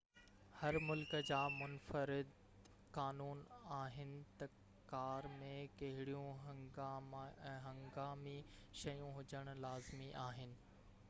[0.59, 2.31] هر ملڪ جا منفرد
[2.95, 3.43] قانون
[3.79, 4.49] آهن ته
[4.93, 5.51] ڪار ۾
[5.83, 6.43] ڪهڙيون
[7.75, 8.35] هنگامي
[8.83, 10.57] شيون هجڻ لازمي آهن